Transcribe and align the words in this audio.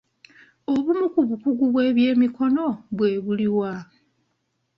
Obumu 0.73 1.05
ku 1.13 1.21
bukugu 1.29 1.63
bw'ebyemikono 1.71 2.65
bwe 2.97 3.09
buliwa? 3.25 3.73